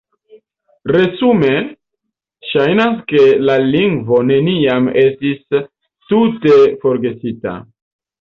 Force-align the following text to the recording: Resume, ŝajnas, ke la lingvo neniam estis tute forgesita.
Resume, 0.93 1.49
ŝajnas, 2.51 2.95
ke 3.13 3.25
la 3.49 3.57
lingvo 3.65 4.21
neniam 4.31 4.87
estis 5.03 5.59
tute 5.61 6.57
forgesita. 6.87 7.55